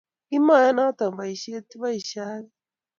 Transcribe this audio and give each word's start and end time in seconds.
Komayoe 0.27 0.71
noto 0.77 1.05
boishet, 1.17 1.67
iboishee 1.75 2.21
age 2.29 2.51